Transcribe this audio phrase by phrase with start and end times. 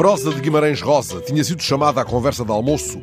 [0.00, 3.02] prosa de Guimarães Rosa tinha sido chamada à conversa de almoço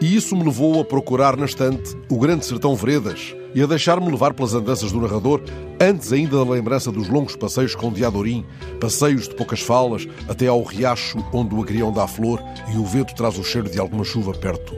[0.00, 4.10] e isso me levou a procurar na estante o Grande Sertão Veredas e a deixar-me
[4.10, 5.42] levar pelas andanças do narrador,
[5.78, 8.46] antes ainda da lembrança dos longos passeios com Diadorim,
[8.80, 12.42] passeios de poucas falas até ao riacho onde o agrião dá flor
[12.72, 14.74] e o vento traz o cheiro de alguma chuva perto.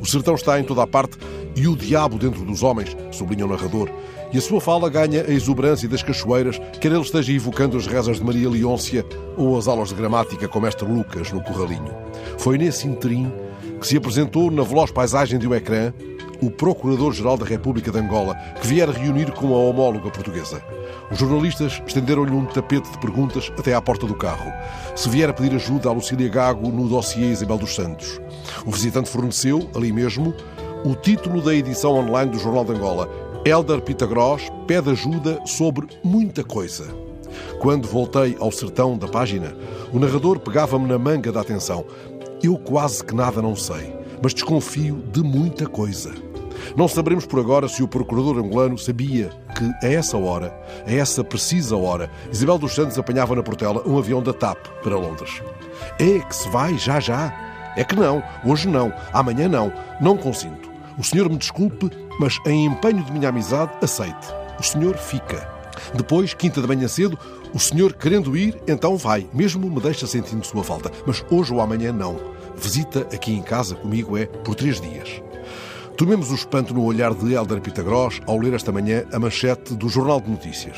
[0.00, 1.18] O sertão está em toda a parte
[1.56, 3.90] e o diabo dentro dos homens, sublinha o narrador,
[4.32, 8.18] e a sua fala ganha a exuberância das cachoeiras, quer ele esteja evocando as rezas
[8.18, 9.04] de Maria Leôncia
[9.36, 11.92] ou as aulas de gramática com Mestre Lucas no Corralinho.
[12.38, 13.32] Foi nesse interim
[13.80, 15.92] que se apresentou na veloz paisagem de um ecrã
[16.42, 20.62] o Procurador-Geral da República de Angola, que viera reunir com a homóloga portuguesa.
[21.10, 24.50] Os jornalistas estenderam-lhe um tapete de perguntas até à porta do carro.
[24.96, 28.20] Se viera pedir ajuda a Lucília Gago no dossiê Isabel dos Santos.
[28.64, 30.34] O visitante forneceu, ali mesmo,
[30.84, 33.08] o título da edição online do Jornal de Angola.
[33.44, 36.86] Elder Pitagros pede ajuda sobre muita coisa.
[37.60, 39.54] Quando voltei ao sertão da página,
[39.92, 41.84] o narrador pegava-me na manga da atenção.
[42.42, 46.12] Eu quase que nada não sei, mas desconfio de muita coisa.
[46.76, 50.54] Não saberemos por agora se o procurador angolano sabia que, a essa hora,
[50.86, 54.96] a essa precisa hora, Isabel dos Santos apanhava na Portela um avião da TAP para
[54.96, 55.42] Londres.
[55.98, 57.32] É que se vai já já?
[57.76, 60.69] É que não, hoje não, amanhã não, não consinto.
[61.00, 64.28] O senhor me desculpe, mas em empenho de minha amizade, aceite.
[64.58, 65.48] O senhor fica.
[65.94, 67.18] Depois, quinta de manhã cedo,
[67.54, 70.92] o senhor querendo ir, então vai, mesmo me deixa sentindo sua falta.
[71.06, 72.20] Mas hoje ou amanhã não.
[72.54, 75.22] Visita aqui em casa comigo é por três dias.
[75.96, 79.88] Tomemos o espanto no olhar de Helder Pitagros ao ler esta manhã a manchete do
[79.88, 80.76] Jornal de Notícias.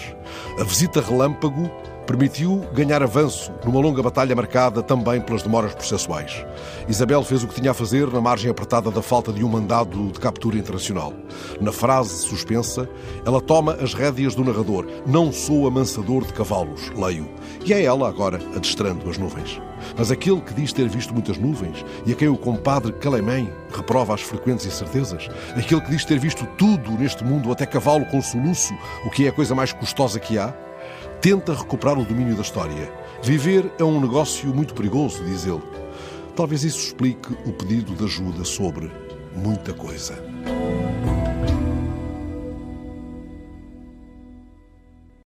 [0.57, 1.69] A visita relâmpago
[2.13, 6.45] permitiu ganhar avanço numa longa batalha marcada também pelas demoras processuais.
[6.87, 10.09] Isabel fez o que tinha a fazer na margem apertada da falta de um mandado
[10.09, 11.15] de captura internacional.
[11.59, 12.87] Na frase suspensa,
[13.25, 14.87] ela toma as rédeas do narrador.
[15.07, 17.27] Não sou amansador de cavalos, leio.
[17.65, 19.59] E é ela agora adestrando as nuvens.
[19.97, 24.13] Mas aquele que diz ter visto muitas nuvens e a quem o compadre Calemém reprova
[24.13, 28.75] as frequentes incertezas, aquele que diz ter visto tudo neste mundo, até cavalo com soluço,
[29.07, 30.55] o que é a coisa mais custosa que há,
[31.21, 32.93] tenta recuperar o domínio da história.
[33.23, 35.63] Viver é um negócio muito perigoso, diz ele.
[36.35, 38.91] Talvez isso explique o pedido de ajuda sobre
[39.35, 40.15] muita coisa.